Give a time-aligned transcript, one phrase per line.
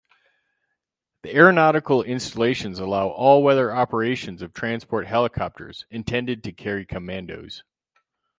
[1.21, 7.63] The aeronautical installations allow all-weather operations of transport helicopters, intended to carry commandos.